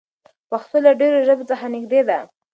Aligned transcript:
پښتو 0.49 0.77
له 0.85 0.91
ډېرو 0.99 1.19
ژبو 1.27 1.43
څخه 1.51 1.65
نږدې 1.73 2.01
ده. 2.09 2.19